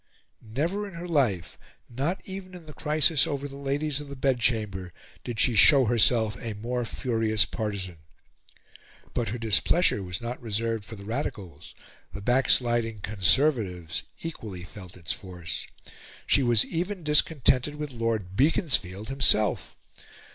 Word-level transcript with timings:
Never 0.41 0.87
in 0.87 0.95
her 0.95 1.07
life, 1.07 1.59
not 1.87 2.21
even 2.25 2.55
in 2.55 2.65
the 2.65 2.73
crisis 2.73 3.27
over 3.27 3.47
the 3.47 3.55
Ladies 3.55 4.01
of 4.01 4.09
the 4.09 4.15
Bedchamber, 4.15 4.93
did 5.23 5.39
she 5.39 5.53
show 5.53 5.85
herself 5.85 6.35
a 6.41 6.55
more 6.55 6.85
furious 6.85 7.45
partisan. 7.45 7.99
But 9.13 9.29
her 9.29 9.37
displeasure 9.37 10.01
was 10.01 10.19
not 10.19 10.41
reserved 10.41 10.85
for 10.85 10.95
the 10.95 11.03
Radicals; 11.05 11.75
the 12.13 12.19
backsliding 12.23 13.01
Conservatives 13.01 14.01
equally 14.23 14.63
felt 14.63 14.97
its 14.97 15.13
force. 15.13 15.67
She 16.25 16.41
was 16.41 16.65
even 16.65 17.03
discontented 17.03 17.75
with 17.75 17.93
Lord 17.93 18.35
Beaconsfield 18.35 19.09
himself. 19.09 19.77